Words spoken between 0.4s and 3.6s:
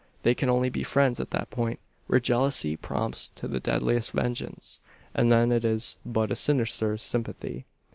only be friends at that point where jealousy prompts to the